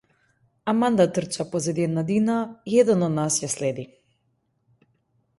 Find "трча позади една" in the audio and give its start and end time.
1.17-1.99